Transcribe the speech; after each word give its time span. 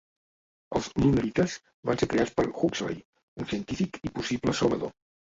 Els 0.77 0.85
Lunarites 1.01 1.57
van 1.89 1.99
ser 2.01 2.07
creats 2.13 2.33
per 2.39 2.45
Huxley, 2.61 2.97
un 3.43 3.49
científic 3.51 3.99
i 4.11 4.13
possible 4.15 4.57
salvador. 4.61 4.93